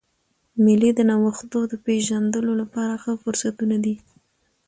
[0.63, 3.95] مېلې د نوښتو د پېژندلو له پاره ښه فرصتونه دي.